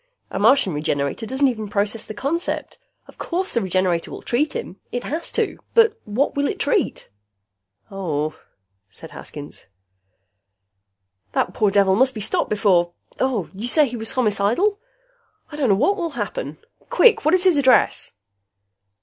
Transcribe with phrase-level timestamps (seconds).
[0.31, 2.79] A Martian Regenerator doesn't even process the concept.
[3.07, 4.77] Of course the Regenerator will treat him.
[4.91, 5.59] It has to.
[5.75, 7.07] But what will it treat?"
[7.91, 8.35] "Oh,"
[8.89, 9.67] said Haskins.
[11.33, 14.79] "That poor devil must be stopped before you say he was homicidal?
[15.51, 16.57] I don't know what will happen!
[16.89, 18.13] Quick, what is his address?"